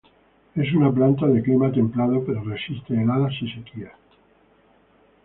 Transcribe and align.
Es 0.55 0.73
una 0.73 0.91
planta 0.91 1.27
de 1.27 1.43
clima 1.43 1.71
templado, 1.71 2.23
pero 2.25 2.43
resiste 2.43 2.95
heladas 2.99 3.33
y 3.39 3.51
sequías. 3.53 3.93